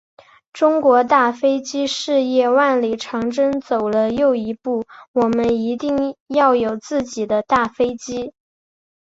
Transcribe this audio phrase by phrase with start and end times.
[0.51, 8.33] 中国大飞机事业万里长征走了又一步，我们一定要有自己的大飞机。